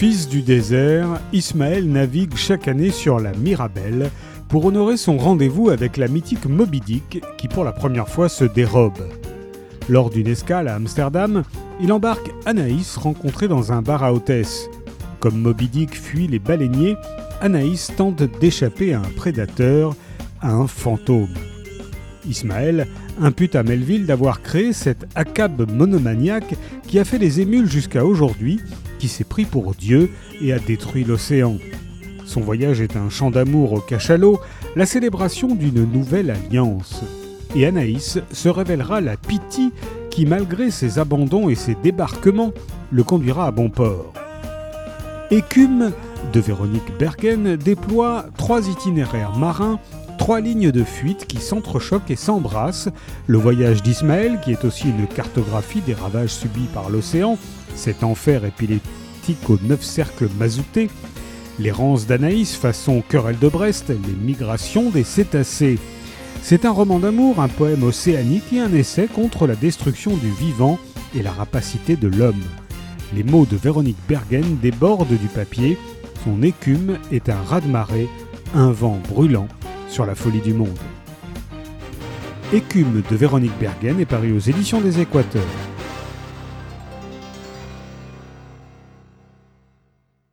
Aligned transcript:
Fils 0.00 0.30
du 0.30 0.40
désert, 0.40 1.20
Ismaël 1.30 1.86
navigue 1.86 2.34
chaque 2.34 2.68
année 2.68 2.88
sur 2.88 3.20
la 3.20 3.32
Mirabelle 3.34 4.10
pour 4.48 4.64
honorer 4.64 4.96
son 4.96 5.18
rendez-vous 5.18 5.68
avec 5.68 5.98
la 5.98 6.08
mythique 6.08 6.46
Moby 6.46 6.80
Dick 6.80 7.22
qui 7.36 7.48
pour 7.48 7.64
la 7.64 7.72
première 7.72 8.08
fois 8.08 8.30
se 8.30 8.46
dérobe. 8.46 9.06
Lors 9.90 10.08
d'une 10.08 10.28
escale 10.28 10.68
à 10.68 10.76
Amsterdam, 10.76 11.42
il 11.82 11.92
embarque 11.92 12.30
Anaïs 12.46 12.96
rencontrée 12.96 13.46
dans 13.46 13.72
un 13.72 13.82
bar 13.82 14.02
à 14.02 14.14
hôtesse. 14.14 14.70
Comme 15.18 15.38
Moby 15.38 15.68
Dick 15.68 15.94
fuit 15.94 16.28
les 16.28 16.38
baleiniers, 16.38 16.96
Anaïs 17.42 17.92
tente 17.94 18.22
d'échapper 18.40 18.94
à 18.94 19.00
un 19.00 19.10
prédateur, 19.16 19.94
à 20.40 20.50
un 20.50 20.66
fantôme. 20.66 21.28
Ismaël 22.28 22.86
impute 23.20 23.56
à 23.56 23.62
Melville 23.62 24.06
d'avoir 24.06 24.42
créé 24.42 24.72
cet 24.72 25.06
acab 25.14 25.70
monomaniaque 25.70 26.54
qui 26.86 26.98
a 26.98 27.04
fait 27.04 27.18
les 27.18 27.40
émules 27.40 27.70
jusqu'à 27.70 28.04
aujourd'hui, 28.04 28.60
qui 28.98 29.08
s'est 29.08 29.24
pris 29.24 29.44
pour 29.44 29.74
Dieu 29.74 30.10
et 30.40 30.52
a 30.52 30.58
détruit 30.58 31.04
l'océan. 31.04 31.56
Son 32.24 32.40
voyage 32.40 32.80
est 32.80 32.96
un 32.96 33.10
chant 33.10 33.30
d'amour 33.30 33.72
au 33.72 33.80
cachalot, 33.80 34.40
la 34.76 34.86
célébration 34.86 35.54
d'une 35.54 35.90
nouvelle 35.90 36.30
alliance. 36.30 37.02
Et 37.56 37.66
Anaïs 37.66 38.20
se 38.32 38.48
révélera 38.48 39.00
la 39.00 39.16
pitié 39.16 39.70
qui, 40.10 40.26
malgré 40.26 40.70
ses 40.70 40.98
abandons 40.98 41.48
et 41.48 41.54
ses 41.54 41.74
débarquements, 41.82 42.52
le 42.92 43.02
conduira 43.02 43.46
à 43.46 43.50
bon 43.50 43.68
port. 43.68 44.12
Écume 45.30 45.92
de 46.32 46.40
Véronique 46.40 46.96
Bergen 46.98 47.56
déploie 47.56 48.26
trois 48.36 48.68
itinéraires 48.68 49.36
marins 49.36 49.80
trois 50.20 50.42
lignes 50.42 50.70
de 50.70 50.84
fuite 50.84 51.26
qui 51.26 51.38
s'entrechoquent 51.38 52.10
et 52.10 52.16
s'embrassent. 52.16 52.90
Le 53.26 53.38
voyage 53.38 53.82
d'Ismaël, 53.82 54.38
qui 54.44 54.52
est 54.52 54.66
aussi 54.66 54.90
une 54.90 55.06
cartographie 55.06 55.80
des 55.80 55.94
ravages 55.94 56.28
subis 56.28 56.68
par 56.74 56.90
l'océan, 56.90 57.38
cet 57.74 58.04
enfer 58.04 58.44
épileptique 58.44 59.48
aux 59.48 59.58
neuf 59.62 59.82
cercles 59.82 60.28
mazoutés. 60.38 60.90
L'errance 61.58 62.06
d'Anaïs 62.06 62.54
façon 62.54 63.02
querelle 63.08 63.38
de 63.38 63.48
Brest, 63.48 63.88
les 63.88 64.14
migrations 64.22 64.90
des 64.90 65.04
cétacés. 65.04 65.78
C'est 66.42 66.66
un 66.66 66.70
roman 66.70 66.98
d'amour, 66.98 67.40
un 67.40 67.48
poème 67.48 67.82
océanique 67.82 68.52
et 68.52 68.60
un 68.60 68.74
essai 68.74 69.06
contre 69.06 69.46
la 69.46 69.56
destruction 69.56 70.14
du 70.18 70.30
vivant 70.32 70.78
et 71.16 71.22
la 71.22 71.32
rapacité 71.32 71.96
de 71.96 72.08
l'homme. 72.08 72.44
Les 73.14 73.24
mots 73.24 73.46
de 73.46 73.56
Véronique 73.56 73.96
Bergen 74.06 74.58
débordent 74.60 75.08
du 75.08 75.28
papier. 75.28 75.78
Son 76.24 76.42
écume 76.42 76.98
est 77.10 77.30
un 77.30 77.40
raz-de-marée, 77.48 78.08
un 78.54 78.70
vent 78.70 79.00
brûlant 79.08 79.48
sur 79.90 80.06
la 80.06 80.14
folie 80.14 80.40
du 80.40 80.54
monde. 80.54 80.78
Écume 82.52 83.02
de 83.10 83.16
Véronique 83.16 83.58
Bergen 83.58 84.00
est 84.00 84.06
paru 84.06 84.32
aux 84.32 84.38
éditions 84.38 84.80
des 84.80 85.00
Équateurs. 85.00 85.42